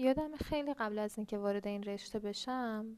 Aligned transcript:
یادم 0.00 0.36
خیلی 0.36 0.74
قبل 0.74 0.98
از 0.98 1.18
اینکه 1.18 1.38
وارد 1.38 1.66
این 1.66 1.82
رشته 1.82 2.18
بشم 2.18 2.96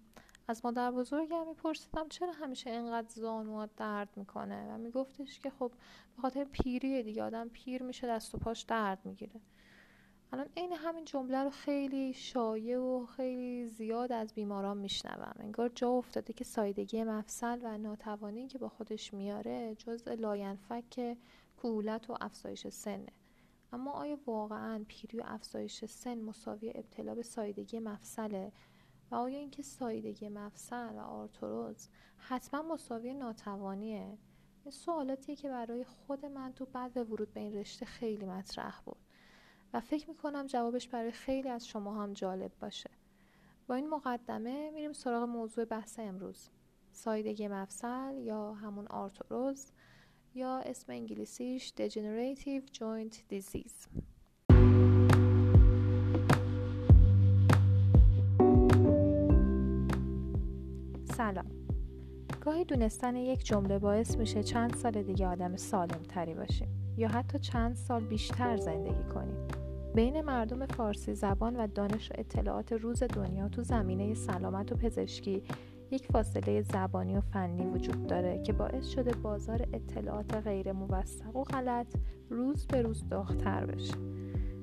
از 0.48 0.64
مادر 0.64 0.90
بزرگم 0.90 1.48
میپرسیدم 1.48 2.08
چرا 2.08 2.32
همیشه 2.32 2.70
اینقدر 2.70 3.08
زانوات 3.08 3.70
درد 3.76 4.08
می‌کنه؟ 4.16 4.74
و 4.74 4.78
میگفتش 4.78 5.40
که 5.40 5.50
خب 5.50 5.72
به 6.16 6.22
خاطر 6.22 6.44
پیری 6.44 7.02
دیگه 7.02 7.22
آدم 7.22 7.48
پیر 7.48 7.82
میشه 7.82 8.06
دست 8.06 8.34
و 8.34 8.38
پاش 8.38 8.62
درد 8.62 8.98
می‌گیره. 9.04 9.40
الان 10.32 10.48
عین 10.56 10.72
همین 10.72 11.04
جمله 11.04 11.42
رو 11.42 11.50
خیلی 11.50 12.12
شایع 12.12 12.78
و 12.78 13.06
خیلی 13.06 13.66
زیاد 13.66 14.12
از 14.12 14.34
بیماران 14.34 14.78
میشنوم. 14.78 15.34
انگار 15.38 15.68
جا 15.68 15.88
افتاده 15.88 16.32
که 16.32 16.44
ساییدگی 16.44 17.04
مفصل 17.04 17.58
و 17.62 17.78
ناتوانی 17.78 18.46
که 18.46 18.58
با 18.58 18.68
خودش 18.68 19.14
میاره 19.14 19.74
جزء 19.74 20.14
لاینفک 20.14 21.16
کهولت 21.56 22.10
و 22.10 22.16
افزایش 22.20 22.68
سنه. 22.68 23.21
اما 23.72 23.92
آیا 23.92 24.18
واقعا 24.26 24.84
پیری 24.88 25.18
و 25.18 25.22
افزایش 25.26 25.84
سن 25.84 26.20
مساوی 26.20 26.72
ابتلا 26.74 27.14
به 27.14 27.22
سایدگی 27.22 27.80
مفصله؟ 27.80 28.52
و 29.10 29.14
آیا 29.14 29.38
اینکه 29.38 29.62
سایدگی 29.62 30.28
مفصل 30.28 30.94
و 30.94 31.00
آرتروز 31.00 31.88
حتما 32.16 32.62
مساوی 32.62 33.14
ناتوانیه؟ 33.14 34.18
این 34.64 34.70
سوالاتیه 34.70 35.36
که 35.36 35.48
برای 35.48 35.84
خود 35.84 36.26
من 36.26 36.52
تو 36.52 36.66
بعد 36.66 36.96
ورود 36.96 37.34
به 37.34 37.40
این 37.40 37.54
رشته 37.54 37.86
خیلی 37.86 38.26
مطرح 38.26 38.80
بود. 38.84 38.96
و 39.72 39.80
فکر 39.80 40.08
می‌کنم 40.08 40.46
جوابش 40.46 40.88
برای 40.88 41.10
خیلی 41.10 41.48
از 41.48 41.66
شما 41.66 42.02
هم 42.02 42.12
جالب 42.12 42.52
باشه. 42.60 42.90
با 43.66 43.74
این 43.74 43.88
مقدمه 43.90 44.70
میریم 44.70 44.92
سراغ 44.92 45.22
موضوع 45.22 45.64
بحث 45.64 45.98
امروز. 45.98 46.50
سایدگی 46.92 47.48
مفصل 47.48 48.18
یا 48.18 48.52
همون 48.52 48.86
آرتروز 48.86 49.72
یا 50.34 50.58
اسم 50.58 50.92
انگلیسیش 50.92 51.72
Degenerative 51.76 52.78
Joint 52.78 53.14
Disease. 53.32 53.88
سلام. 61.16 61.50
گاهی 62.40 62.64
دونستن 62.64 63.16
یک 63.16 63.44
جمله 63.44 63.78
باعث 63.78 64.16
میشه 64.16 64.42
چند 64.42 64.76
سال 64.76 65.02
دیگه 65.02 65.26
آدم 65.26 65.56
سالم 65.56 66.02
تری 66.08 66.34
باشیم 66.34 66.68
یا 66.96 67.08
حتی 67.08 67.38
چند 67.38 67.76
سال 67.76 68.04
بیشتر 68.04 68.56
زندگی 68.56 69.04
کنیم. 69.14 69.48
بین 69.94 70.20
مردم 70.20 70.66
فارسی 70.66 71.14
زبان 71.14 71.56
و 71.56 71.66
دانش 71.66 72.10
و 72.10 72.14
اطلاعات 72.18 72.72
روز 72.72 73.02
دنیا 73.02 73.48
تو 73.48 73.62
زمینه 73.62 74.14
سلامت 74.14 74.72
و 74.72 74.76
پزشکی 74.76 75.42
یک 75.92 76.06
فاصله 76.12 76.62
زبانی 76.62 77.16
و 77.16 77.20
فنی 77.20 77.66
وجود 77.66 78.06
داره 78.06 78.42
که 78.42 78.52
باعث 78.52 78.88
شده 78.88 79.12
بازار 79.12 79.66
اطلاعات 79.72 80.34
غیر 80.34 80.72
موثق 80.72 81.36
و 81.36 81.44
غلط 81.44 81.86
روز 82.30 82.66
به 82.66 82.82
روز 82.82 83.08
داغتر 83.08 83.66
بشه 83.66 83.94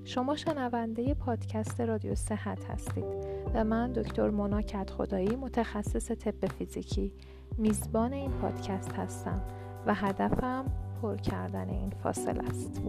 شما 0.04 0.36
شنونده 0.36 1.14
پادکست 1.14 1.82
رادیو 1.82 2.16
صحت 2.16 2.66
هستید 2.66 3.06
و 3.54 3.64
من 3.64 3.92
دکتر 3.92 4.30
مونا 4.30 4.62
خدایی 4.98 5.36
متخصص 5.36 6.12
طب 6.12 6.48
فیزیکی 6.48 7.14
میزبان 7.58 8.14
این 8.14 8.32
پادکست 8.32 8.94
هستم 8.94 9.42
و 9.86 9.94
هدفم 9.94 10.66
پر 11.02 11.18
کردن 11.18 11.70
این 11.70 11.90
فاصله 11.90 12.44
است. 12.50 12.82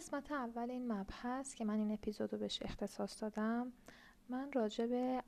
قسمت 0.00 0.32
اول 0.32 0.70
این 0.70 0.92
مبحث 0.92 1.54
که 1.54 1.64
من 1.64 1.78
این 1.78 1.92
اپیزود 1.92 2.32
رو 2.32 2.38
بهش 2.38 2.62
اختصاص 2.62 3.22
دادم 3.22 3.72
من 4.28 4.52
راجع 4.52 4.86
به 4.86 5.22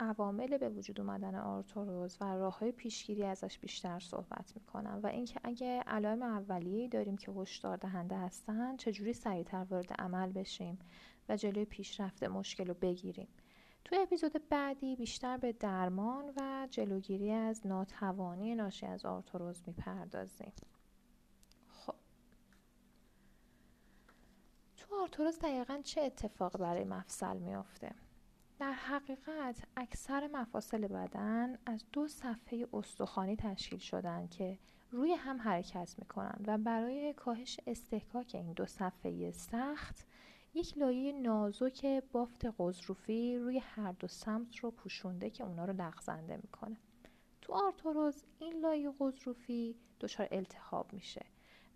عوامل 0.00 0.58
به 0.58 0.68
وجود 0.68 1.00
اومدن 1.00 1.34
آرتروز 1.34 2.16
و 2.20 2.24
راه 2.24 2.58
های 2.58 2.72
پیشگیری 2.72 3.24
ازش 3.24 3.58
بیشتر 3.58 3.98
صحبت 3.98 4.52
می‌کنم 4.54 5.00
و 5.02 5.06
اینکه 5.06 5.40
اگه 5.44 5.80
علائم 5.86 6.22
اولیه 6.22 6.88
داریم 6.88 7.16
که 7.16 7.32
هشدار 7.32 7.76
دهنده 7.76 8.16
هستن 8.16 8.76
چجوری 8.76 9.12
سریعتر 9.12 9.66
وارد 9.70 9.92
عمل 9.92 10.32
بشیم 10.32 10.78
و 11.28 11.36
جلوی 11.36 11.64
پیشرفت 11.64 12.22
مشکل 12.22 12.66
رو 12.66 12.74
بگیریم. 12.74 13.28
تو 13.84 13.96
اپیزود 14.02 14.48
بعدی 14.48 14.96
بیشتر 14.96 15.36
به 15.36 15.52
درمان 15.52 16.32
و 16.36 16.68
جلوگیری 16.70 17.32
از 17.32 17.66
ناتوانی 17.66 18.54
ناشی 18.54 18.86
از 18.86 19.04
آرتروز 19.04 19.62
می‌پردازیم. 19.66 20.52
تو 24.88 24.96
آرتروز 25.02 25.38
دقیقا 25.38 25.80
چه 25.84 26.00
اتفاق 26.00 26.58
برای 26.58 26.84
مفصل 26.84 27.36
میافته؟ 27.36 27.94
در 28.58 28.72
حقیقت 28.72 29.62
اکثر 29.76 30.28
مفاصل 30.32 30.86
بدن 30.86 31.58
از 31.66 31.84
دو 31.92 32.08
صفحه 32.08 32.66
استخوانی 32.72 33.36
تشکیل 33.36 33.78
شدن 33.78 34.26
که 34.26 34.58
روی 34.90 35.12
هم 35.12 35.40
حرکت 35.40 35.94
می‌کنن 35.98 36.44
و 36.46 36.58
برای 36.58 37.12
کاهش 37.12 37.60
استحکاک 37.66 38.34
این 38.34 38.52
دو 38.52 38.66
صفحه 38.66 39.30
سخت 39.30 40.06
یک 40.54 40.78
لایه 40.78 41.12
نازک 41.12 42.02
بافت 42.12 42.46
قضروفی 42.58 43.38
روی 43.38 43.58
هر 43.58 43.92
دو 43.92 44.06
سمت 44.06 44.56
رو 44.56 44.70
پوشونده 44.70 45.30
که 45.30 45.44
اونا 45.44 45.64
رو 45.64 45.72
لغزنده 45.72 46.36
می‌کنه. 46.36 46.76
تو 47.42 47.52
آرتروز 47.52 48.24
این 48.38 48.60
لایه 48.60 48.92
قضروفی 49.00 49.76
دچار 50.00 50.28
التهاب 50.30 50.92
میشه 50.92 51.26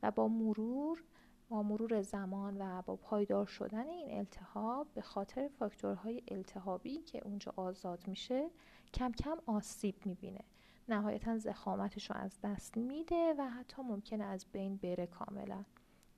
و 0.02 0.10
با 0.10 0.28
مرور 0.28 1.04
با 1.50 1.62
مرور 1.62 2.02
زمان 2.02 2.56
و 2.58 2.82
با 2.82 2.96
پایدار 2.96 3.46
شدن 3.46 3.88
این 3.88 4.18
التهاب 4.18 4.94
به 4.94 5.00
خاطر 5.00 5.48
فاکتورهای 5.48 6.22
التهابی 6.28 6.96
که 6.96 7.20
اونجا 7.24 7.52
آزاد 7.56 8.08
میشه 8.08 8.50
کم 8.94 9.12
کم 9.12 9.36
آسیب 9.46 10.06
می‌بینه. 10.06 10.44
نهایتا 10.88 11.38
زخامتش 11.38 12.10
رو 12.10 12.16
از 12.16 12.40
دست 12.42 12.76
میده 12.76 13.34
و 13.38 13.50
حتی 13.50 13.82
ممکنه 13.82 14.24
از 14.24 14.46
بین 14.52 14.76
بره 14.76 15.06
کاملا. 15.06 15.64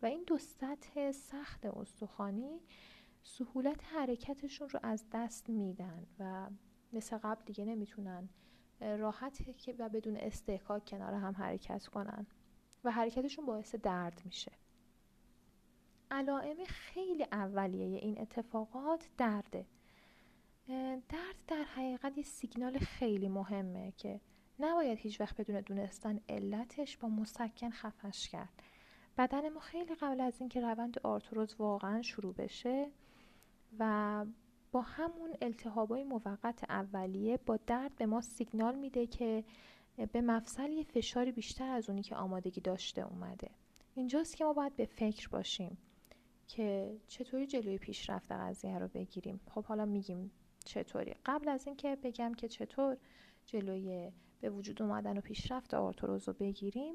و 0.02 0.06
این 0.06 0.24
دو 0.26 0.38
سطح 0.38 1.12
سخت 1.12 1.66
استخوانی 1.66 2.60
سهولت 3.22 3.84
حرکتشون 3.84 4.68
رو 4.68 4.80
از 4.82 5.04
دست 5.12 5.50
میدن 5.50 6.06
و 6.18 6.50
مثل 6.92 7.18
قبل 7.18 7.44
دیگه 7.44 7.64
نمی‌تونن 7.64 8.28
راحت 8.80 9.42
و 9.78 9.88
بدون 9.88 10.16
استحکاک 10.16 10.84
کنار 10.84 11.14
هم 11.14 11.34
حرکت 11.34 11.86
کنن. 11.86 12.26
و 12.84 12.90
حرکتشون 12.90 13.46
باعث 13.46 13.74
درد 13.74 14.22
میشه. 14.24 14.52
علائم 16.12 16.64
خیلی 16.64 17.26
اولیه 17.32 17.98
این 17.98 18.20
اتفاقات 18.20 19.08
درده. 19.18 19.66
درد 21.08 21.36
در 21.48 21.62
حقیقت 21.62 22.18
یه 22.18 22.24
سیگنال 22.24 22.78
خیلی 22.78 23.28
مهمه 23.28 23.92
که 23.96 24.20
نباید 24.58 24.98
هیچ 24.98 25.20
وقت 25.20 25.40
بدون 25.40 25.60
دونستن 25.60 26.20
علتش 26.28 26.96
با 26.96 27.08
مسکن 27.08 27.70
خفش 27.70 28.28
کرد. 28.28 28.62
بدن 29.18 29.48
ما 29.48 29.60
خیلی 29.60 29.94
قبل 29.94 30.20
از 30.20 30.40
اینکه 30.40 30.60
روند 30.60 30.98
آرتروز 30.98 31.54
واقعا 31.58 32.02
شروع 32.02 32.34
بشه 32.34 32.90
و 33.78 34.24
با 34.72 34.80
همون 34.80 35.30
التهابای 35.42 36.04
موقت 36.04 36.64
اولیه 36.68 37.36
با 37.36 37.58
درد 37.66 37.96
به 37.96 38.06
ما 38.06 38.20
سیگنال 38.20 38.74
میده 38.74 39.06
که 39.06 39.44
به 40.12 40.20
مفصل 40.20 40.70
یه 40.70 40.82
فشاری 40.82 41.32
بیشتر 41.32 41.70
از 41.70 41.90
اونی 41.90 42.02
که 42.02 42.16
آمادگی 42.16 42.60
داشته 42.60 43.02
اومده. 43.02 43.50
اینجاست 43.94 44.36
که 44.36 44.44
ما 44.44 44.52
باید 44.52 44.76
به 44.76 44.84
فکر 44.84 45.28
باشیم. 45.28 45.78
که 46.52 46.96
چطوری 47.06 47.46
جلوی 47.46 47.78
پیشرفت 47.78 48.32
قضیه 48.32 48.78
رو 48.78 48.88
بگیریم؟ 48.88 49.40
خب 49.50 49.64
حالا 49.64 49.84
میگیم 49.84 50.30
چطوری. 50.64 51.14
قبل 51.26 51.48
از 51.48 51.66
اینکه 51.66 51.96
بگم 52.02 52.34
که 52.34 52.48
چطور 52.48 52.96
جلوی 53.46 54.12
به 54.40 54.50
وجود 54.50 54.82
اومدن 54.82 55.18
و 55.18 55.20
پیشرفت 55.20 55.74
آرتروز 55.74 56.28
رو 56.28 56.34
بگیریم 56.34 56.94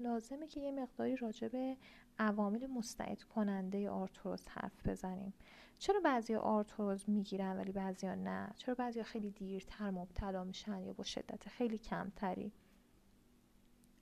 لازمه 0.00 0.46
که 0.46 0.60
یه 0.60 0.72
مقداری 0.72 1.16
راجع 1.16 1.48
به 1.48 1.76
عوامل 2.18 2.66
مستعد 2.66 3.22
کننده 3.22 3.90
آرتروز 3.90 4.48
حرف 4.48 4.86
بزنیم. 4.86 5.34
چرا 5.78 6.00
بعضی 6.00 6.34
آرتروز 6.34 7.10
می‌گیرن 7.10 7.56
ولی 7.56 7.72
بعضی 7.72 8.06
نه؟ 8.06 8.52
چرا 8.56 8.74
بعضی 8.74 9.02
خیلی 9.02 9.30
دیرتر 9.30 9.90
مبتلا 9.90 10.44
میشن 10.44 10.82
یا 10.82 10.92
با 10.92 11.04
شدت 11.04 11.48
خیلی 11.48 11.78
کمتری؟ 11.78 12.52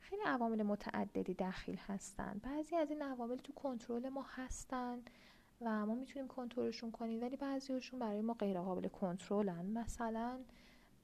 خیلی 0.05 0.23
عوامل 0.23 0.63
متعددی 0.63 1.35
دخیل 1.35 1.77
هستن. 1.77 2.41
بعضی 2.43 2.77
از 2.77 2.91
این 2.91 3.03
عوامل 3.03 3.37
تو 3.37 3.53
کنترل 3.53 4.09
ما 4.09 4.27
هستن 4.29 5.03
و 5.61 5.87
ما 5.87 5.95
می‌تونیم 5.95 6.29
کنترلشون 6.29 6.91
کنیم 6.91 7.23
ولی 7.23 7.37
بعضیشون 7.37 7.99
برای 7.99 8.21
ما 8.21 8.35
غیر 8.35 8.61
قابل 8.61 8.89
کنترلن. 8.89 9.67
مثلا 9.67 10.41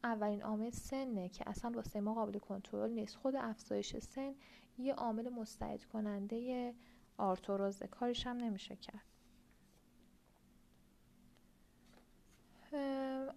اولین 0.05 0.43
عامل 0.43 0.71
سنه 0.71 1.29
که 1.29 1.49
اصلا 1.49 1.71
واسه 1.71 2.01
ما 2.01 2.15
قابل 2.15 2.39
کنترل 2.39 2.91
نیست. 2.91 3.17
خود 3.17 3.37
افزایش 3.37 3.97
سن 3.97 4.35
یه 4.79 4.95
عامل 4.95 5.29
مستعد 5.29 5.85
کننده 5.85 6.75
آرتروزه 7.19 7.87
کارش 7.87 8.27
هم 8.27 8.37
نمیشه 8.37 8.77
کرد. 8.77 9.05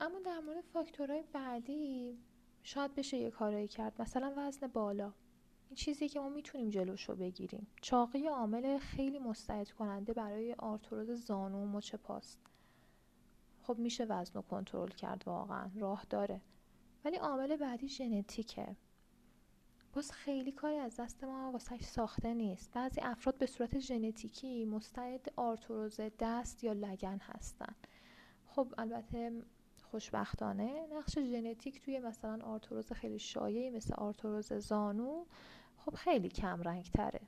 اما 0.02 0.20
در 0.26 0.40
مورد 0.40 0.62
فاکتورهای 0.62 1.24
بعدی 1.34 2.20
شاید 2.64 2.96
بشه 2.96 3.18
یه 3.18 3.32
کارایی 3.32 3.68
کرد. 3.68 4.02
مثلا 4.02 4.34
وزن 4.38 4.68
بالا. 4.68 5.14
این 5.70 5.76
چیزی 5.76 6.10
که 6.10 6.20
ما 6.20 6.30
می‌تونیم 6.30 6.70
جلوش 6.70 7.10
رو 7.10 7.16
بگیریم. 7.16 7.68
چاقی 7.82 8.28
عامل 8.28 8.78
خیلی 8.78 9.20
مستعد 9.20 9.72
کننده 9.72 10.14
برای 10.14 10.54
آرتروز 10.54 11.26
زانو 11.26 11.64
و 11.64 11.68
مچ 11.68 11.96
پاست. 11.96 12.40
خب 13.62 13.80
میشه 13.80 14.06
وزن 14.06 14.34
رو 14.34 14.42
کنترل 14.42 14.90
کرد 14.90 15.24
واقعا. 15.26 15.70
راه 15.76 16.06
داره. 16.10 16.42
ولی 17.06 17.18
عامل 17.18 17.58
بعدی 17.58 17.88
ژنتیکه. 17.88 18.76
باز 19.94 20.12
خیلی 20.12 20.52
کاری 20.52 20.78
از 20.78 20.96
دست 20.96 21.24
ما 21.24 21.52
واسه 21.52 21.82
ساخته 21.82 22.34
نیست. 22.34 22.72
بعضی 22.72 23.02
افراد 23.02 23.38
به 23.38 23.46
صورت 23.46 23.80
ژنتیکی 23.80 24.66
مستعد 24.66 25.34
آرتروز 25.36 26.00
دست 26.20 26.64
یا 26.64 26.74
لگن 26.74 27.18
هستن. 27.22 27.76
خب 28.48 28.74
البته 28.78 29.42
خوشبختانه. 29.94 30.88
نقش 30.92 31.20
ژنتیک 31.20 31.82
توی 31.82 32.00
مثلا 32.00 32.46
آرتروز 32.46 32.92
خیلی 32.92 33.20
شایعی 33.20 33.70
مثل 33.70 33.94
آرتروز 33.94 34.54
زانو 34.54 35.26
خب 35.78 35.96
خیلی 35.96 36.30
کم 36.30 36.62
رنگ 36.62 36.86
تره 36.86 37.22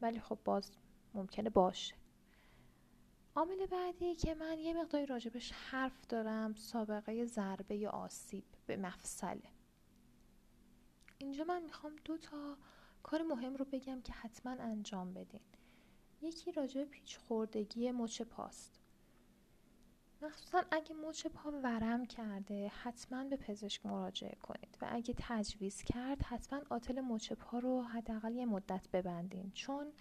ولی 0.00 0.20
خب 0.20 0.38
باز 0.44 0.70
ممکنه 1.14 1.50
باشه. 1.50 1.94
عامل 3.36 3.66
بعدی 3.66 4.14
که 4.14 4.34
من 4.34 4.58
یه 4.58 4.74
مقداری 4.74 5.06
راجبش 5.06 5.52
حرف 5.52 6.06
دارم 6.06 6.54
سابقه 6.54 7.24
ضربه 7.24 7.88
آسیب 7.88 8.44
به 8.66 8.76
مفصله. 8.76 9.50
اینجا 11.18 11.44
من 11.44 11.62
می‌خوام 11.62 11.96
دو 12.04 12.18
تا 12.18 12.56
کار 13.02 13.22
مهم 13.22 13.56
رو 13.56 13.64
بگم 13.64 14.00
که 14.00 14.12
حتما 14.12 14.52
انجام 14.52 15.14
بدین. 15.14 15.40
یکی 16.20 16.52
راجع 16.52 16.84
پیچ 16.84 17.18
خوردگی 17.18 17.90
مچ 17.90 18.22
پاست. 18.22 18.81
مخصوصا 20.22 20.62
اگه 20.70 20.94
مچ 20.94 21.26
پا 21.26 21.50
ورم 21.50 22.06
کرده 22.06 22.68
حتما 22.68 23.24
به 23.24 23.36
پزشک 23.36 23.86
مراجعه 23.86 24.34
کنید 24.42 24.78
و 24.82 24.86
اگه 24.90 25.14
تجویز 25.18 25.82
کرد 25.82 26.22
حتما 26.22 26.60
آتل 26.70 27.00
مچ 27.00 27.32
پا 27.32 27.58
رو 27.58 27.82
حداقل 27.82 28.34
یه 28.34 28.46
مدت 28.46 28.88
ببندین. 28.92 29.50
چون 29.54 29.92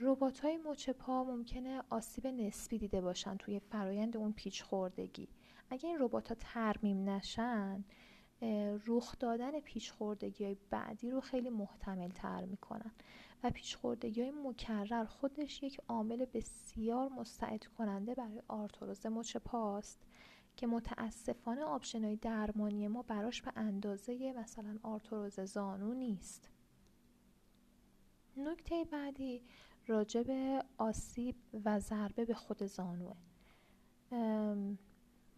ربات 0.00 0.40
های 0.40 0.56
مچ 0.56 0.90
پا 0.90 1.24
ممکنه 1.24 1.82
آسیب 1.90 2.26
نسبی 2.26 2.78
دیده 2.78 3.00
باشن 3.00 3.36
توی 3.36 3.60
فرایند 3.60 4.16
اون 4.16 4.32
پیچ 4.32 4.62
خوردگی 4.62 5.28
اگه 5.70 5.88
این 5.88 5.98
ربات 6.00 6.28
ها 6.28 6.36
ترمیم 6.40 7.08
نشن 7.08 7.84
رخ 8.86 9.18
دادن 9.18 9.60
پیچ 9.60 9.92
خوردگی 9.92 10.44
های 10.44 10.56
بعدی 10.70 11.10
رو 11.10 11.20
خیلی 11.20 11.50
محتمل 11.50 12.10
تر 12.10 12.44
می‌کنن. 12.44 12.92
و 13.42 13.50
پیچ 13.50 13.76
خوردگی 13.76 14.20
های 14.20 14.30
مکرر 14.30 15.04
خودش 15.04 15.62
یک 15.62 15.80
عامل 15.88 16.24
بسیار 16.24 17.08
مستعد 17.08 17.64
کننده 17.64 18.14
برای 18.14 18.42
آرتروز 18.48 19.06
مچ 19.06 19.36
پاست 19.36 20.06
که 20.56 20.66
متاسفانه 20.66 21.62
option 21.62 22.14
درمانی 22.14 22.88
ما 22.88 23.02
براش 23.02 23.42
به 23.42 23.52
اندازه 23.56 24.32
مثلا 24.36 24.78
آرتروز 24.82 25.40
زانو 25.40 25.94
نیست. 25.94 26.50
نکته 28.36 28.84
بعدی 28.84 29.42
راجع 29.86 30.22
به 30.22 30.64
آسیب 30.78 31.36
و 31.64 31.80
ضربه 31.80 32.24
به 32.24 32.34
خود 32.34 32.66
زانوه. 32.66 33.16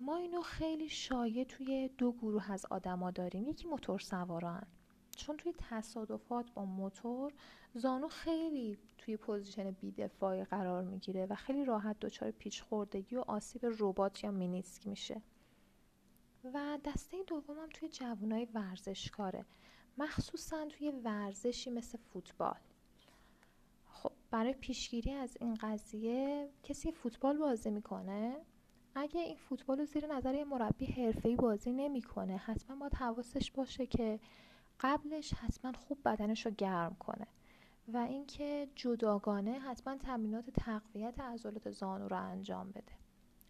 ما 0.00 0.16
اینو 0.16 0.42
خیلی 0.42 0.88
شایع 0.88 1.44
توی 1.44 1.90
دو 1.98 2.12
گروه 2.12 2.52
از 2.52 2.66
آدما 2.70 3.10
داریم. 3.10 3.48
یکی 3.48 3.68
موتور 3.68 3.98
سواران. 3.98 4.66
چون 5.16 5.36
توی 5.36 5.54
تصادفات 5.70 6.52
با 6.54 6.64
موتور 6.64 7.32
زانو 7.74 8.08
خیلی 8.08 8.78
توی 8.98 9.16
position 9.16 9.70
بیدفاعی 9.70 10.44
قرار 10.44 10.82
می‌گیره 10.82 11.26
و 11.26 11.34
خیلی 11.34 11.64
راحت 11.64 12.00
دچار 12.00 12.30
پیچ 12.30 12.62
خوردگی 12.62 13.16
و 13.16 13.20
آسیب 13.20 13.66
رباط 13.78 14.24
یا 14.24 14.30
منیسک 14.30 14.86
میشه. 14.86 15.22
و 16.54 16.78
دسته 16.84 17.22
دومم 17.26 17.68
توی 17.74 17.88
جوانای 17.88 18.48
ورزشکاره. 18.54 19.44
مخصوصا 19.98 20.66
توی 20.68 20.90
ورزشی 20.90 21.70
مثل 21.70 21.98
فوتبال. 21.98 22.60
خب 23.88 24.12
برای 24.30 24.52
پیشگیری 24.52 25.12
از 25.12 25.36
این 25.40 25.54
قضیه 25.54 26.48
کسی 26.62 26.92
فوتبال 26.92 27.38
بازی 27.38 27.70
می‌کنه؟ 27.70 28.36
اگه 28.94 29.20
این 29.20 29.36
فوتبال 29.36 29.78
رو 29.78 29.84
زیر 29.84 30.06
نظر 30.06 30.34
یه 30.34 30.44
مربی 30.44 30.86
حرفه‌ای 30.86 31.36
بازی 31.36 31.72
نمی‌کنه 31.72 32.36
حتما 32.36 32.76
باید 32.76 32.94
حواسش 32.94 33.50
باشه 33.50 33.86
که 33.86 34.20
قبلش 34.82 35.34
حتما 35.34 35.72
خوب 35.72 35.98
بدنش 36.04 36.46
رو 36.46 36.52
گرم 36.58 36.96
کنه. 36.98 37.26
و 37.88 37.96
اینکه 37.96 38.68
جداگانه 38.74 39.58
حتما 39.58 39.96
تمرینات 39.96 40.50
تقویت 40.50 41.20
عضلات 41.20 41.70
زانو 41.70 42.08
رو 42.08 42.16
انجام 42.16 42.70
بده. 42.70 42.92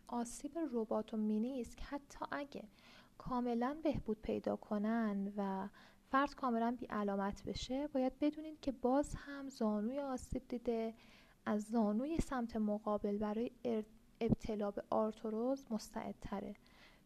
آسیب 0.08 0.58
ربات 0.72 1.14
و 1.14 1.16
مینیسک 1.16 1.80
حتی 1.80 2.24
اگه 2.30 2.64
کاملا 3.18 3.76
بهبود 3.82 4.22
پیدا 4.22 4.56
کنن 4.56 5.32
و 5.36 5.68
فرد 6.10 6.34
کاملا 6.34 6.76
بی 6.80 6.86
علامت 6.86 7.44
بشه 7.44 7.86
باید 7.86 8.18
بدونید 8.18 8.60
که 8.60 8.72
باز 8.72 9.14
هم 9.14 9.48
زانوی 9.48 10.00
آسیب 10.00 10.48
دیده 10.48 10.94
از 11.46 11.62
زانوی 11.62 12.20
سمت 12.20 12.56
مقابل 12.56 13.18
برای 13.18 13.50
ابتلا 14.20 14.70
به 14.70 14.82
آرتروز 14.90 15.66
مستعدتره. 15.70 16.54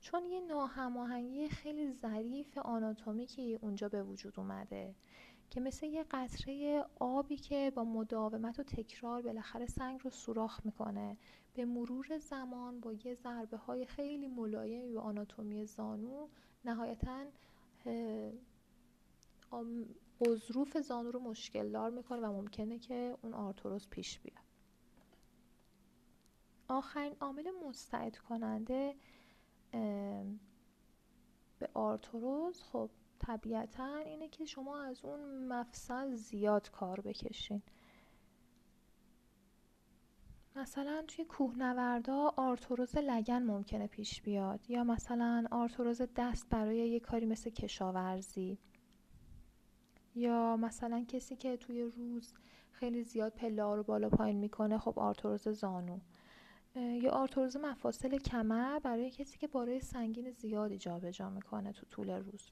چون 0.07 0.27
یه 0.27 0.41
ناهماهنگی 0.41 1.49
خیلی 1.49 1.93
ظریف 1.93 2.59
آناتومیکی 2.59 3.55
اونجا 3.55 3.89
به 3.89 4.03
وجود 4.03 4.41
اومده 4.41 4.95
که 5.51 5.61
مثل 5.61 5.87
یه 5.87 6.05
قطره 6.11 6.85
آبی 7.01 7.37
که 7.37 7.73
با 7.75 7.85
مداومت 7.85 8.61
و 8.61 8.63
تکرار 8.63 9.23
بالاخره 9.23 9.67
سنگ 9.67 10.01
رو 10.05 10.11
سوراخ 10.11 10.61
می‌کنه. 10.65 11.17
به 11.55 11.65
مرور 11.65 12.19
زمان 12.19 12.81
با 12.81 12.93
یه 12.93 13.15
ضربه 13.15 13.57
های 13.57 13.87
خیلی 13.87 14.29
ملایم 14.29 14.93
به 14.93 15.01
آناتومی 15.01 15.67
زانو 15.67 16.29
نهایتا 16.65 17.25
قضروف 20.21 20.79
زانو 20.79 21.11
رو 21.11 21.21
مشکل 21.21 21.71
دار 21.71 21.91
می‌کنه 21.91 22.21
و 22.21 22.33
ممکنه 22.33 22.79
که 22.79 23.17
اون 23.23 23.35
آرتروز 23.35 23.89
پیش 23.89 24.19
بیاد. 24.19 24.47
آخرین 26.69 27.17
عامل 27.21 27.51
مستعد 27.69 28.17
کننده 28.17 28.95
به 31.59 31.69
آرتروز 31.75 32.63
خب 32.63 32.91
طبیعتا 33.19 33.97
اینه 33.97 34.29
که 34.29 34.45
شما 34.45 34.83
از 34.83 35.05
اون 35.05 35.49
مفصل 35.49 36.15
زیاد 36.15 36.71
کار 36.71 37.01
بکشین. 37.01 37.63
مثلا 40.57 41.05
توی 41.09 41.25
کوهنوردا 41.25 42.33
آرتروز 42.37 42.97
لگن 42.97 43.43
ممکنه 43.43 43.87
پیش 43.87 44.23
بیاد. 44.23 44.71
یا 44.71 44.85
مثلا 44.85 45.47
آرتروز 45.51 46.03
دست 46.17 46.49
برای 46.51 46.77
یه 46.77 47.01
کاری 47.01 47.27
مثل 47.27 47.51
کشاورزی. 47.51 48.59
یا 50.15 50.57
مثلا 50.57 51.05
کسی 51.09 51.37
که 51.37 51.57
توی 51.57 51.83
روز 51.83 52.35
خیلی 52.73 53.03
زیاد 53.03 53.33
پله 53.33 53.75
رو 53.75 53.83
بالا 53.83 54.09
پایین 54.09 54.37
می‌کنه 54.37 54.79
خب 54.79 54.99
آرتروز 54.99 55.49
زانو. 55.49 55.99
یا 56.77 57.11
آرتروز 57.11 57.57
مفاصل 57.57 58.19
کمر 58.19 58.79
برای 58.79 59.11
کسی 59.11 59.39
که 59.39 59.47
بار 59.47 59.81
سنگین 59.81 60.31
زیادی 60.31 60.79
جابجا 60.79 61.31
می‌کنه 61.31 61.73
تو 61.73 61.87
طول 61.87 62.11
روز 62.11 62.51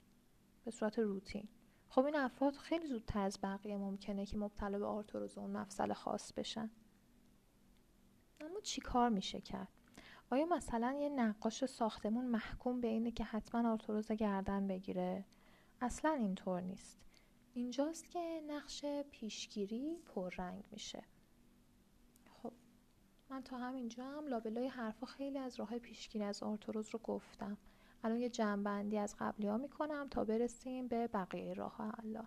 به 0.65 0.71
صورت 0.71 0.99
روتین. 0.99 1.47
خب 1.89 2.05
این 2.05 2.15
افراد 2.15 2.55
خیلی 2.55 2.87
زودتر 2.87 3.19
از 3.19 3.39
بقیه 3.43 3.77
ممکنه 3.77 4.25
که 4.25 4.37
مبتلا 4.37 4.79
به 4.79 4.85
آرتروز 4.85 5.37
اون 5.37 5.49
مفصل 5.49 5.93
خاص 5.93 6.33
بشن. 6.33 6.69
اما 8.41 8.59
چی 8.63 8.81
کار 8.81 9.09
میشه 9.09 9.41
کرد؟ 9.41 9.67
آیا 10.29 10.45
مثلا 10.45 10.97
یه 10.99 11.09
نقاش 11.09 11.65
ساختمون 11.65 12.25
محکوم 12.25 12.81
به 12.81 12.87
اینه 12.87 13.11
که 13.11 13.23
حتما 13.23 13.71
آرتروز 13.71 14.11
گردن 14.11 14.67
بگیره؟ 14.67 15.25
اصلا 15.81 16.11
اینطور 16.11 16.61
نیست. 16.61 16.97
اینجاست 17.53 18.09
که 18.09 18.41
نقش 18.47 18.85
پیشگیری 19.11 19.97
پررنگ 20.05 20.63
میشه. 20.71 21.03
من 23.29 23.43
تا 23.43 23.57
همینجا 23.57 24.03
هم 24.03 24.27
لابلای 24.27 24.67
حرفا 24.67 25.05
خیلی 25.05 25.37
از 25.37 25.59
راه 25.59 25.79
پیشگیری 25.79 26.25
از 26.25 26.43
آرتروز 26.43 26.89
رو 26.89 26.99
گفتم. 27.03 27.57
الان 28.03 28.19
یه 28.19 28.29
جنبندی 28.29 28.97
از 28.97 29.15
قبلی 29.19 29.47
ها 29.47 29.57
می‌کنم 29.57 30.07
تا 30.11 30.23
برسیم 30.23 30.87
به 30.87 31.07
بقیه 31.07 31.53
راه 31.53 31.75
حالا 31.77 32.23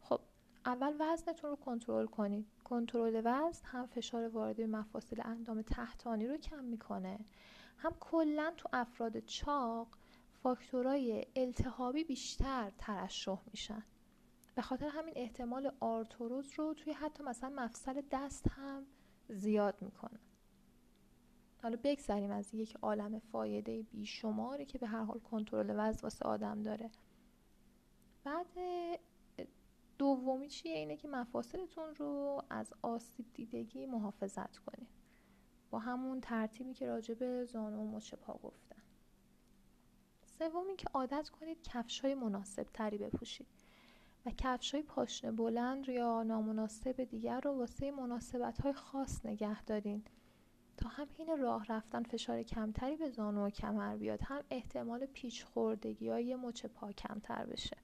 خب 0.00 0.20
اول 0.66 0.94
وزنتون 1.00 1.50
رو 1.50 1.56
کنترل 1.56 2.06
کنید. 2.06 2.46
کنترل 2.64 3.20
وزن 3.24 3.66
هم 3.66 3.86
فشار 3.86 4.28
واردی 4.28 4.62
به 4.66 4.78
مفاصل 4.78 5.20
اندام 5.24 5.62
تحتانی 5.62 6.26
رو 6.26 6.36
کم 6.36 6.64
می‌کنه. 6.64 7.18
هم 7.78 7.92
کلا 8.00 8.52
تو 8.56 8.68
افراد 8.72 9.18
چاق 9.18 9.88
فاکتورهای 10.42 11.26
التهابی 11.36 12.04
بیشتر 12.04 12.72
ترشح 12.78 13.38
میشن. 13.50 13.82
به 14.54 14.62
خاطر 14.62 14.88
همین 14.88 15.14
احتمال 15.16 15.72
آرتروز 15.80 16.52
رو 16.56 16.74
توی 16.74 16.92
حتی 16.92 17.22
مثلا 17.22 17.50
مفصل 17.50 18.02
دست 18.10 18.48
هم 18.48 18.86
زیاد 19.28 19.82
می‌کنه. 19.82 20.20
حالا 21.62 21.78
بگذریم 21.84 22.30
از 22.30 22.54
یک 22.54 22.76
عالم 22.82 23.18
فایده 23.18 23.82
بیشماری 23.82 24.66
که 24.66 24.78
به 24.78 24.86
هر 24.86 25.02
حال 25.04 25.18
کنترل 25.18 25.74
وزن 25.76 26.00
واسه 26.02 26.24
آدم 26.24 26.62
داره. 26.62 26.90
بعد 28.24 28.46
دومی 29.98 30.48
چیه؟ 30.48 30.76
اینه 30.76 30.96
که 30.96 31.08
مفاصلتون 31.08 31.94
رو 31.94 32.42
از 32.50 32.74
آسیب 32.82 33.26
دیدگی 33.34 33.86
محافظت 33.86 34.58
کنید. 34.58 34.88
با 35.70 35.78
همون 35.78 36.20
ترتیبی 36.20 36.74
که 36.74 36.86
راجع 36.86 37.14
به 37.14 37.44
زانو 37.44 37.82
و 37.82 37.96
مچ 37.96 38.14
پا 38.14 38.34
گفتن 38.42 38.82
سومی 40.38 40.76
که 40.76 40.86
عادت 40.94 41.28
کنید 41.28 41.62
کفش 41.62 42.00
های 42.00 42.14
مناسب 42.14 42.62
تری 42.62 42.98
بپوشید. 42.98 43.55
و 44.26 44.30
کفشای 44.30 44.82
پاشنه 44.82 45.32
بلند 45.32 45.88
یا 45.88 46.22
نامناسب 46.22 47.04
دیگر 47.04 47.40
رو 47.40 47.52
واسه 47.52 47.90
مناسبت 47.90 48.60
های 48.60 48.72
خاص 48.72 49.26
نگه 49.26 49.62
دارین. 49.62 50.04
تا 50.76 50.88
هم 50.88 51.08
حین 51.18 51.38
راه 51.38 51.66
رفتن 51.68 52.02
فشار 52.02 52.42
کمتری 52.42 52.96
به 52.96 53.10
زانو 53.10 53.46
و 53.46 53.50
کمر 53.50 53.96
بیاد 53.96 54.20
هم 54.22 54.44
احتمال 54.50 55.06
پیچ 55.06 55.44
خوردگی 55.44 56.08
های 56.08 56.36
مچ 56.36 56.66
پا 56.66 56.92
کمتر 56.92 57.46
بشه. 57.46 57.76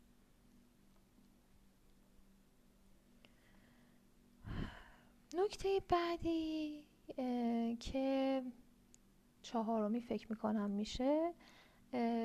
نکته 5.35 5.81
بعدی 5.89 6.85
که 7.81 8.43
چهارمی 9.43 10.01
فکر 10.01 10.27
می‌کنم 10.31 10.71
میشه. 10.71 11.35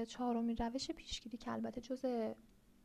چهارمی 0.08 0.56
روش 0.56 0.92
پیشگیری 0.92 1.38
که 1.38 1.52
البته 1.52 1.82
جز 1.82 2.06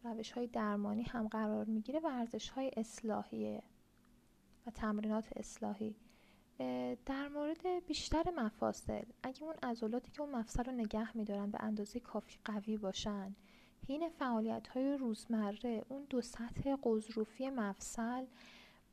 روش 0.04 0.32
های 0.32 0.46
درمانی 0.46 1.02
هم 1.02 1.28
قرار 1.28 1.64
می‌گیره 1.64 2.00
ورزش 2.00 2.48
های 2.48 2.70
اصلاحیه 2.76 3.62
و 4.66 4.70
تمرینات 4.70 5.28
اصلاحی. 5.36 5.96
در 7.06 7.28
مورد 7.28 7.86
بیشتر 7.86 8.30
مفاصل 8.36 9.04
اگه 9.22 9.42
اون 9.42 9.54
عضلاتی 9.62 10.10
که 10.10 10.22
اون 10.22 10.34
مفصل 10.34 10.64
رو 10.64 10.72
نگه 10.72 11.16
میدارن 11.16 11.50
به 11.50 11.62
اندازه 11.62 12.00
کافی 12.00 12.38
قوی 12.44 12.76
باشن 12.76 13.36
حین 13.88 14.08
فعالیت 14.08 14.68
های 14.68 14.96
روزمره 14.96 15.84
اون 15.88 16.04
دو 16.10 16.20
سطح 16.20 16.76
قضروفی 16.84 17.50
مفصل 17.50 18.26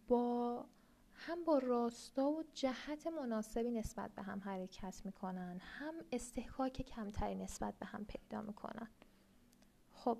با 0.07 0.65
هم 1.13 1.43
با 1.45 1.57
راستا 1.57 2.29
و 2.29 2.43
جهت 2.53 3.07
مناسبی 3.07 3.71
نسبت 3.71 4.11
به 4.15 4.21
هم 4.21 4.39
حرکت 4.39 5.01
می‌کنن 5.05 5.59
هم 5.61 5.93
استحکاک 6.11 6.81
کمتری 6.81 7.35
نسبت 7.35 7.79
به 7.79 7.85
هم 7.85 8.05
پیدا 8.05 8.41
می‌کنن. 8.41 8.87
خب 9.91 10.17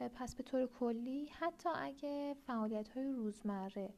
پس 0.00 0.34
به 0.34 0.42
طور 0.42 0.66
کلی 0.66 1.26
حتی 1.26 1.68
اگه 1.74 2.34
فعالیت 2.46 2.88
های 2.88 3.12
روزمره 3.12 3.94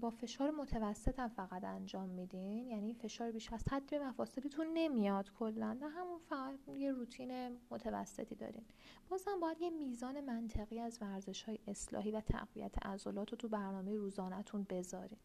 با 0.00 0.10
فشار 0.10 0.50
متوسط 0.50 1.18
هم 1.18 1.28
فقط 1.28 1.64
انجام 1.64 2.08
میدین 2.08 2.68
یعنی 2.68 2.94
فشار 2.94 3.30
بیش 3.30 3.52
از 3.52 3.64
حد 3.70 3.94
مفاصلتون 3.94 4.66
نمیاد 4.74 5.32
کلا 5.32 5.72
نه 5.72 5.88
همون 5.88 6.18
فقط 6.18 6.68
یه 6.68 6.92
روتین 6.92 7.58
متوسطی 7.70 8.34
دارین. 8.34 8.64
بازم 9.08 9.40
باید 9.40 9.60
یه 9.60 9.70
میزان 9.70 10.20
منطقی 10.20 10.80
از 10.80 10.98
ورزش 11.00 11.42
های 11.42 11.58
اصلاحی 11.66 12.10
و 12.10 12.20
تقویت 12.20 12.86
عضلات 12.86 13.30
رو 13.30 13.36
تو 13.36 13.48
برنامه 13.48 13.96
روزانهتون 13.96 14.66
بذارین. 14.70 15.18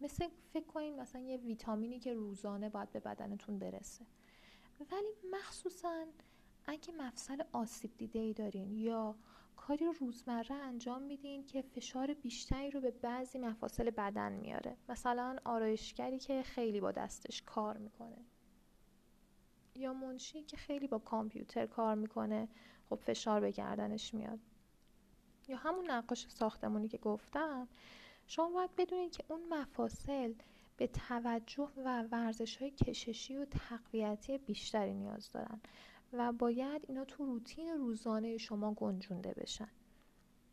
مثل 0.00 0.28
فکر 0.52 0.66
کنین 0.66 1.00
مثلا 1.00 1.20
یه 1.20 1.36
ویتامینی 1.36 1.98
که 1.98 2.14
روزانه 2.14 2.68
باید 2.68 2.92
به 2.92 3.00
بدنتون 3.00 3.58
برسه. 3.58 4.06
ولی 4.90 5.12
مخصوصا 5.32 6.04
اگه 6.66 6.92
مفصل 6.92 7.42
آسیب 7.52 7.96
دیده 7.96 8.18
ای 8.18 8.32
دارین 8.32 8.72
یا 8.72 9.14
کاری 9.56 9.86
رو 9.86 9.92
روزمره 9.92 10.54
انجام 10.54 11.02
میدین 11.02 11.46
که 11.46 11.62
فشار 11.62 12.14
بیشتری 12.14 12.70
رو 12.70 12.80
به 12.80 12.90
بعضی 12.90 13.38
مفاصل 13.38 13.90
بدن 13.90 14.32
میاره. 14.32 14.76
مثلا 14.88 15.36
آرایشگری 15.44 16.18
که 16.18 16.42
خیلی 16.42 16.80
با 16.80 16.92
دستش 16.92 17.42
کار 17.42 17.78
می‌کنه. 17.78 18.16
یا 19.74 19.92
منشی 19.92 20.42
که 20.42 20.56
خیلی 20.56 20.86
با 20.86 20.98
کامپیوتر 20.98 21.66
کار 21.66 21.94
می‌کنه 21.94 22.48
خب 22.90 22.96
فشار 22.96 23.40
به 23.40 23.50
گردنش 23.50 24.14
میاد. 24.14 24.38
یا 25.48 25.56
همون 25.56 25.90
نقاش 25.90 26.28
ساختمونی 26.28 26.88
که 26.88 26.98
گفتم 26.98 27.68
شما 28.26 28.50
باید 28.50 28.76
بدونید 28.76 29.12
که 29.12 29.24
اون 29.28 29.48
مفاصل 29.48 30.34
به 30.76 30.86
توجه 30.86 31.68
و 31.76 32.02
ورزش 32.02 32.56
های 32.56 32.70
کششی 32.70 33.36
و 33.36 33.44
تقویتی 33.44 34.38
بیشتری 34.38 34.94
نیاز 34.94 35.32
دارن. 35.32 35.60
و 36.12 36.32
باید 36.32 36.84
اینا 36.88 37.04
تو 37.04 37.24
روتین 37.24 37.68
روزانه 37.68 38.38
شما 38.38 38.74
گنجونده 38.74 39.34
بشن. 39.36 39.68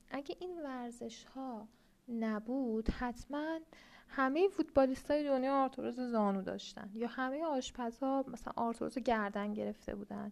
اگه 0.09 0.35
این 0.39 0.61
ورزش 0.61 1.23
ها 1.25 1.67
نبود 2.09 2.89
حتما 2.89 3.59
همه 4.07 4.47
فوتبالیست 4.47 5.11
های 5.11 5.23
دنیا 5.23 5.63
آرتروز 5.63 5.99
زانو 5.99 6.41
داشتن. 6.41 6.89
یا 6.93 7.07
همه 7.07 7.43
آشپزها 7.43 8.25
مثلا 8.27 8.53
آرتروز 8.55 8.97
گردن 8.97 9.53
گرفته 9.53 9.95
بودن. 9.95 10.31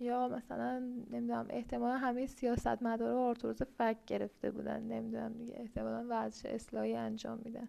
یا 0.00 0.28
مثلا 0.28 0.78
نمی‌دونم 1.10 1.46
احتمالا 1.50 1.98
همه 1.98 2.26
سیاست 2.26 2.82
مداره 2.82 3.14
آرتروز 3.14 3.62
فک 3.62 3.96
گرفته 4.06 4.50
بودن. 4.50 4.82
نمی‌دونم 4.82 5.32
دیگه 5.32 5.54
احتمالا 5.56 6.06
ورزش 6.08 6.46
اصلاحی 6.46 6.94
انجام 6.94 7.40
میدن. 7.44 7.68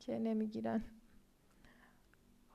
که 0.00 0.18
نمی‌گیرن. 0.18 0.84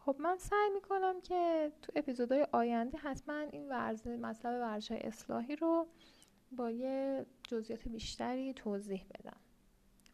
خب 0.05 0.15
من 0.19 0.37
سعی 0.37 0.69
می‌کنم 0.73 1.21
که 1.21 1.71
تو 1.81 1.91
اپیزودهای 1.95 2.47
آینده 2.51 2.97
حتما 2.97 3.39
این 3.39 3.69
ورزش 3.69 4.07
مطلب 4.07 4.61
ورزش 4.61 4.91
اصلاحی 4.91 5.55
رو 5.55 5.87
با 6.51 6.71
یه 6.71 7.25
جزئیات 7.43 7.87
بیشتری 7.87 8.53
توضیح 8.53 9.05
بدم. 9.09 9.37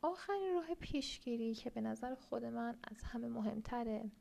آخرین 0.01 0.53
راه 0.53 0.75
پیشگیری 0.75 1.55
که 1.55 1.69
به 1.69 1.81
نظر 1.81 2.15
خود 2.15 2.45
من 2.45 2.77
از 2.83 3.03
همه 3.03 3.27
مهمتره 3.27 4.11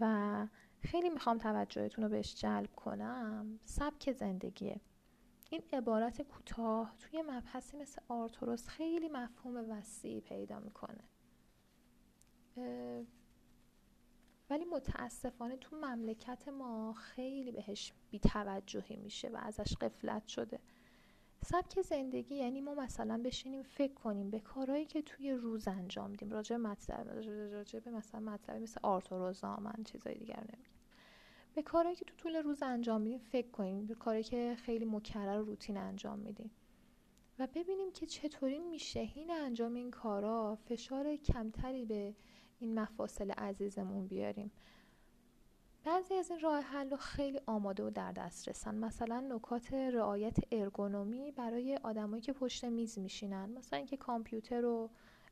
و 0.00 0.46
خیلی 0.80 1.10
می‌خوام 1.10 1.38
توجهتون 1.38 2.04
رو 2.04 2.10
بهش 2.10 2.34
جلب 2.34 2.72
کنم 2.76 3.58
سبک 3.64 4.12
زندگیه 4.12 4.80
این 5.50 5.62
عبارت 5.72 6.22
کوتاه 6.22 6.94
توی 6.98 7.22
مبحثی 7.22 7.76
مثل 7.76 8.00
آرتوروس 8.08 8.68
خیلی 8.68 9.08
مفهوم 9.08 9.70
وسیعی 9.70 10.20
پیدا 10.20 10.60
می‌کنه. 10.60 11.04
ولی 14.50 14.64
متاسفانه 14.64 15.56
تو 15.56 15.76
مملکت 15.76 16.48
ما 16.48 16.92
خیلی 16.92 17.52
بهش 17.52 17.92
بیتوجهی 18.10 18.96
میشه 18.96 19.28
و 19.28 19.36
ازش 19.36 19.76
قفلت 19.76 20.26
شده. 20.26 20.58
سبک 21.44 21.82
زندگی 21.82 22.34
یعنی 22.34 22.60
ما 22.60 22.74
مثلا 22.74 23.22
بشینیم 23.24 23.62
فکر 23.62 23.94
کنیم 23.94 24.30
به 24.30 24.40
کارهایی 24.40 24.86
که 24.86 25.02
توی 25.02 25.32
روز 25.32 25.68
انجام 25.68 26.10
میدیم 26.10 26.30
راجع 26.30 26.56
مطلب 26.56 27.08
راجع 27.52 27.78
به 27.78 27.90
مثلا 27.90 28.20
مطلبی 28.20 28.60
مثل 28.60 28.80
آرتوروزا 28.82 29.56
من 29.56 29.84
چیزای 29.84 30.14
دیگر 30.14 30.40
نمیگم. 30.40 30.72
به 31.54 31.62
کارهایی 31.62 31.96
که 31.96 32.04
تو 32.04 32.14
طول 32.16 32.36
روز 32.36 32.62
انجام 32.62 33.00
میدیم 33.00 33.18
فکر 33.18 33.50
کنیم 33.50 33.86
به 33.86 33.94
کاری 33.94 34.22
که 34.22 34.56
خیلی 34.58 34.84
مکرر 34.84 35.40
و 35.40 35.44
روتین 35.44 35.76
انجام 35.76 36.18
میدیم. 36.18 36.50
و 37.38 37.46
ببینیم 37.46 37.92
که 37.92 38.06
چطوری 38.06 38.58
میشه. 38.58 39.10
این 39.14 39.30
انجام 39.30 39.74
این 39.74 39.90
کارا 39.90 40.54
فشار 40.54 41.16
کمتری 41.16 41.84
به 41.84 42.14
این 42.62 42.78
مفاصل 42.78 43.30
عزیزمون 43.30 44.06
بیاریم. 44.06 44.50
بعضی 45.84 46.14
از 46.14 46.30
این 46.30 46.40
راه 46.40 46.60
حل 46.60 46.96
خیلی 46.96 47.40
آماده 47.46 47.82
و 47.82 47.90
در 47.90 48.12
دست 48.12 48.48
رسن. 48.48 48.74
مثلا 48.74 49.20
نکات 49.20 49.72
رعایت 49.72 50.36
ارگونومی 50.52 51.32
برای 51.32 51.78
آدمایی 51.82 52.22
که 52.22 52.32
پشت 52.32 52.64
میز 52.64 52.98
میشینن. 52.98 53.50
مثلا 53.50 53.76
اینکه 53.76 53.96
کامپیوتر 53.96 54.64
و 54.64 54.90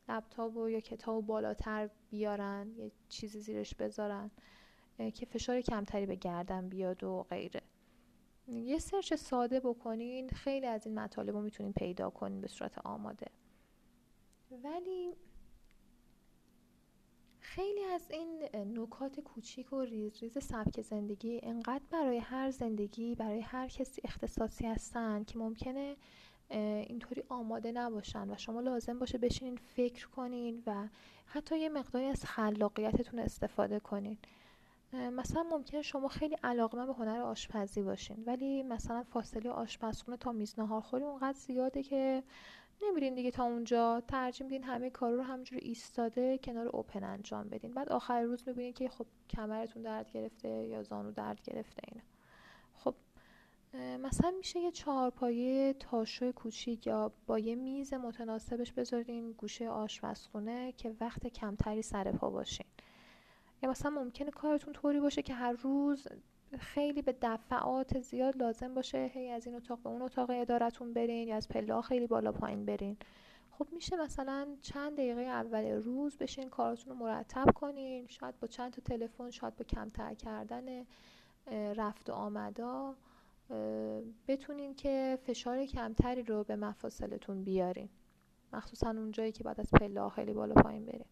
لپتاپ 0.09 0.57
و 0.57 0.69
یا 0.69 0.79
کتاب 0.79 1.25
بالاتر 1.25 1.89
بیارن 2.09 2.71
یه 2.77 2.91
چیزی 3.09 3.39
زیرش 3.39 3.75
بذارن 3.75 4.31
که 5.13 5.25
فشار 5.25 5.61
کمتری 5.61 6.05
به 6.05 6.15
گردن 6.15 6.69
بیاد 6.69 7.03
و 7.03 7.23
غیره. 7.29 7.61
یه 8.47 8.79
search 8.79 9.13
ساده 9.13 9.59
بکنین 9.59 10.29
خیلی 10.29 10.65
از 10.65 10.85
این 10.85 10.99
مطالب 10.99 11.35
رو 11.35 11.41
می‌تونین 11.41 11.73
پیدا 11.73 12.09
کنین 12.09 12.41
به 12.41 12.47
صورت 12.47 12.77
آماده. 12.77 13.27
ولی 14.63 15.15
خیلی 17.55 17.83
از 17.83 18.11
این 18.11 18.49
نکات 18.77 19.19
کوچیک 19.19 19.73
و 19.73 19.81
ریز 19.81 20.19
ریز 20.19 20.43
سبک 20.43 20.81
زندگی 20.81 21.39
انقدر 21.43 21.83
برای 21.91 22.17
هر 22.17 22.51
زندگی 22.51 23.15
برای 23.15 23.41
هر 23.41 23.67
کسی 23.67 24.01
اختصاصی 24.03 24.67
هستن 24.67 25.23
که 25.23 25.37
ممکنه 25.37 25.95
اینطوری 26.49 27.23
آماده 27.29 27.71
نباشن 27.71 28.29
و 28.29 28.37
شما 28.37 28.61
لازم 28.61 28.99
باشه 28.99 29.17
بشینین 29.17 29.55
فکر 29.55 30.07
کنین 30.07 30.63
و 30.67 30.87
حتی 31.25 31.59
یه 31.59 31.69
مقداری 31.69 32.05
از 32.05 32.25
خلاقیتتون 32.25 33.19
استفاده 33.19 33.79
کنین. 33.79 34.17
مثلا 34.93 35.43
ممکنه 35.43 35.81
شما 35.81 36.07
خیلی 36.07 36.37
علاقه 36.43 36.85
به 36.85 36.93
هنر 36.93 37.21
آشپزی 37.21 37.81
باشین 37.81 38.23
ولی 38.27 38.63
مثلا 38.63 39.03
فاصله 39.03 39.49
آشپزخونه 39.49 40.17
تا 40.17 40.31
میز 40.31 40.59
نهارخوری 40.59 41.03
اونقدر 41.03 41.37
زیاده 41.37 41.83
که 41.83 42.23
نمیرین 42.83 43.15
دیگه 43.15 43.31
تا 43.31 43.43
اونجا. 43.43 44.01
ترجیح 44.07 44.47
میدین 44.47 44.63
همه 44.63 44.89
کار 44.89 45.11
رو 45.11 45.21
همجوری 45.21 45.61
ایستاده 45.61 46.37
کنار 46.37 46.67
اوپن 46.67 47.03
انجام 47.03 47.49
بدین. 47.49 47.73
بعد 47.73 47.89
آخر 47.89 48.21
روز 48.21 48.47
می‌بینین 48.47 48.73
که 48.73 48.89
خب 48.89 49.05
کمرتون 49.29 49.81
درد 49.81 50.11
گرفته 50.11 50.49
یا 50.49 50.83
زانو 50.83 51.11
درد 51.11 51.41
گرفته 51.41 51.81
اینا. 51.87 52.03
خب 52.73 52.95
مثلا 53.73 54.31
میشه 54.31 54.59
یه 54.59 54.71
چهارپایه 54.71 55.73
تاشو 55.73 56.31
کوچیک 56.31 56.87
یا 56.87 57.11
با 57.27 57.39
یه 57.39 57.55
میز 57.55 57.93
متناسبش 57.93 58.71
بذارین 58.71 59.31
گوشه 59.31 59.69
آشپزخونه 59.69 60.71
که 60.71 60.95
وقت 60.99 61.27
کمتری 61.27 61.81
سر 61.81 62.11
پا 62.11 62.29
باشین 62.29 62.65
یا 63.63 63.69
مثلا 63.69 63.91
ممکنه 63.91 64.31
کارتون 64.31 64.73
طوری 64.73 64.99
باشه 64.99 65.21
که 65.21 65.33
هر 65.33 65.51
روز 65.51 66.07
خیلی 66.59 67.01
به 67.01 67.15
دفعات 67.21 67.99
زیاد 67.99 68.37
لازم 68.37 68.73
باشه 68.73 69.11
هی 69.13 69.29
از 69.29 69.47
این 69.47 69.55
اتاق 69.55 69.79
به 69.79 69.89
اون 69.89 70.01
اتاق 70.01 70.29
ادارتون 70.29 70.93
برین 70.93 71.27
یا 71.27 71.35
از 71.35 71.47
پله 71.47 71.81
خیلی 71.81 72.07
بالا 72.07 72.31
پایین 72.31 72.65
برین. 72.65 72.97
خب 73.51 73.67
میشه 73.71 73.95
مثلا 73.95 74.47
چند 74.61 74.93
دقیقه 74.93 75.21
اول 75.21 75.65
روز 75.65 76.17
بشین 76.17 76.49
کارتون 76.49 76.93
رو 76.93 76.99
مرتب 76.99 77.45
کنین. 77.55 78.07
شاید 78.07 78.39
با 78.39 78.47
چند 78.47 78.73
تا 78.73 78.81
تلفن 78.81 79.29
شاید 79.29 79.55
با 79.55 79.65
کمتر 79.65 80.13
کردن 80.13 80.85
رفت 81.75 82.09
و 82.09 82.13
آمدا. 82.13 82.95
بتونین 84.27 84.75
که 84.75 85.19
فشار 85.23 85.65
کمتری 85.65 86.23
رو 86.23 86.43
به 86.43 86.55
مفاصلتون 86.55 87.43
بیارین. 87.43 87.89
مخصوصا 88.53 88.89
اونجایی 88.89 89.31
که 89.31 89.43
بعد 89.43 89.59
از 89.59 89.71
پله 89.71 90.09
خیلی 90.09 90.33
بالا 90.33 90.53
پایین 90.53 90.85
برین. 90.85 91.05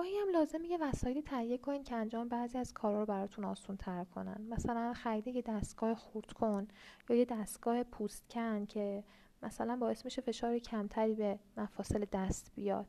گاهی 0.00 0.16
هم 0.18 0.28
لازمه 0.28 0.68
یه 0.68 0.78
وسایلی 0.80 1.22
تهیه 1.22 1.58
کنین 1.58 1.84
که 1.84 1.94
انجام 1.94 2.28
بعضی 2.28 2.58
از 2.58 2.72
کارا 2.72 3.00
رو 3.00 3.06
براتون 3.06 3.44
آسون 3.44 3.76
تر 3.76 4.04
کنن. 4.04 4.46
مثلا 4.48 4.92
خرید 4.92 5.26
یه 5.26 5.42
دستگاه 5.42 5.94
خورد 5.94 6.32
کن 6.32 6.68
یا 7.08 7.16
یه 7.16 7.24
دستگاه 7.24 7.82
پوست 7.82 8.28
کن 8.30 8.66
که 8.66 9.04
مثلا 9.42 9.76
باعث 9.76 10.04
میشه 10.04 10.22
فشار 10.22 10.58
کمتری 10.58 11.14
به 11.14 11.38
مفاصل 11.56 12.04
دست 12.12 12.52
بیاد. 12.54 12.86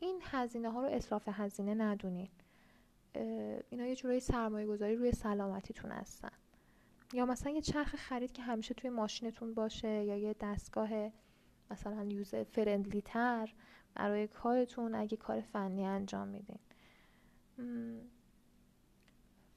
این 0.00 0.20
هزینه 0.22 0.70
ها 0.70 0.82
رو 0.82 0.88
اطراف 0.92 1.28
هزینه 1.32 1.74
ندونین. 1.74 2.28
اینا 3.70 3.86
یه 3.86 3.96
جورایی 3.96 4.20
سرمایه 4.20 4.66
گذاری 4.66 4.96
روی 4.96 5.12
سلامتیتون 5.12 5.90
هستن. 5.90 6.32
یا 7.12 7.26
مثلا 7.26 7.52
یه 7.52 7.60
چرخ 7.60 7.96
خرید 7.96 8.32
که 8.32 8.42
همیشه 8.42 8.74
توی 8.74 8.90
ماشینتون 8.90 9.54
باشه 9.54 9.88
یا 9.88 10.16
یه 10.16 10.36
دستگاه 10.40 10.90
مثلا 11.70 12.04
یوز 12.04 12.34
فرندلی 12.34 13.02
تر 13.02 13.54
برای 13.96 14.26
کارتون 14.26 14.94
اگه 14.94 15.16
کار 15.16 15.40
فنی 15.40 15.86
انجام 15.86 16.28
میدین. 16.28 16.58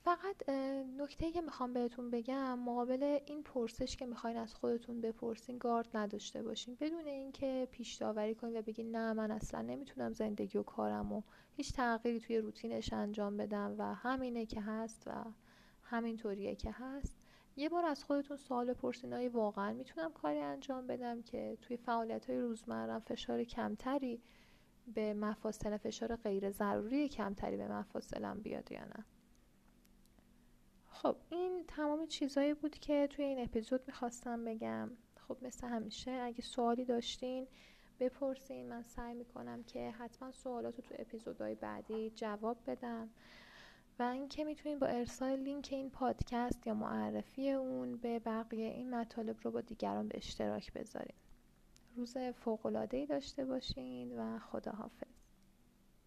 فقط 0.04 0.50
نکته 0.98 1.32
که 1.32 1.42
می‌خوام 1.42 1.74
بهتون 1.74 2.10
بگم 2.10 2.60
مقابل 2.60 3.20
این 3.26 3.44
پرسش 3.44 3.96
که 3.96 4.06
می‌خواین 4.06 4.38
از 4.38 4.56
خودتون 4.56 5.02
بپرسین 5.02 5.58
گارد 5.58 5.88
نداشته 5.94 6.44
باشین. 6.44 6.78
بدون 6.80 7.08
اینکه 7.08 7.68
پیش 7.72 7.96
داوری 7.96 8.36
کنین 8.36 8.58
و 8.58 8.62
بگین 8.62 8.96
نه 8.96 9.14
من 9.14 9.32
اصلا 9.32 9.62
نمی‌تونم 9.62 10.14
زندگی 10.14 10.58
و 10.58 10.64
کارم 10.64 11.14
و 11.14 11.22
هیچ 11.56 11.74
تغییری 11.74 12.20
توی 12.20 12.38
روتینش 12.38 12.94
انجام 12.94 13.38
بدم 13.38 13.76
و 13.78 13.96
همینه 13.96 14.46
که 14.46 14.62
هست 14.62 15.04
و 15.08 15.12
همینطوریه 15.84 16.56
که 16.56 16.72
هست. 16.72 17.19
یه 17.60 17.70
بار 17.70 17.86
از 17.86 18.04
خودتون 18.04 18.38
سوال 18.38 18.74
پرسین 18.74 19.14
های 19.14 19.28
واقعا 19.28 19.74
می‌تونم 19.74 20.14
کاری 20.14 20.40
انجام 20.40 20.88
بدم 20.88 21.22
که 21.22 21.58
توی 21.62 21.78
فعالیت 21.78 22.30
های 22.30 22.40
روزمرم 22.40 23.00
فشار 23.00 23.44
کمتری 23.44 24.22
به 24.94 25.14
مفاصل 25.14 25.78
فشار 25.78 26.16
غیر 26.16 26.52
ضروری 26.52 27.10
کمتری 27.10 27.58
به 27.58 27.68
مفاصلم 27.68 28.42
بیاد 28.42 28.72
یا 28.72 28.86
نه؟ 28.86 29.06
خب 30.90 31.16
این 31.30 31.66
تمام 31.68 32.06
چیزایی 32.06 32.54
بود 32.54 32.80
که 32.80 33.08
توی 33.08 33.26
این 33.26 33.44
اپیزود 33.44 33.82
می‌خواستم 33.88 34.46
بگم. 34.46 34.90
خب 35.28 35.38
مثل 35.42 35.68
همیشه 35.68 36.12
اگه 36.12 36.42
سوالی 36.42 36.86
داشتین 36.86 37.48
بپرسین. 38.00 38.70
من 38.70 38.84
سعی 38.84 39.14
می‌کنم 39.14 39.64
که 39.64 39.92
حتما 39.92 40.32
سوالات 40.32 40.76
رو 40.76 40.82
تو 40.82 40.96
اپیزودهای 41.00 41.56
بعدی 41.56 42.10
جواب 42.10 42.58
بدم. 42.68 43.10
و 44.00 44.04
اینکه 44.04 44.44
می‌تونین 44.44 44.80
با 44.80 44.88
ارسال 44.88 45.40
لینک 45.40 45.70
این 45.72 45.90
پادکست 45.90 46.68
یا 46.68 46.74
معرفی 46.74 47.52
اون 47.52 47.98
به 47.98 48.20
بقیه 48.20 48.68
این 48.68 48.96
مطالب 48.96 49.36
رو 49.44 49.52
با 49.52 49.62
دیگران 49.62 50.08
به 50.08 50.18
اشتراک 50.18 50.74
بذارین 50.74 51.16
روز 51.96 52.18
فوق‌العاده‌ای 52.18 53.06
داشته 53.06 53.46
باشین 53.46 54.20
و 54.20 54.40
خداحافظ. 54.40 55.19